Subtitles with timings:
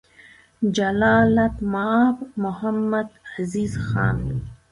[0.75, 4.17] جلالتمآب محمدعزیز خان: